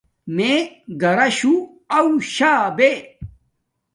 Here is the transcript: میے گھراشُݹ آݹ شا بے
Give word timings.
میے 0.35 0.53
گھراشُݹ 1.01 1.55
آݹ 1.97 2.11
شا 2.33 2.53
بے 2.77 2.91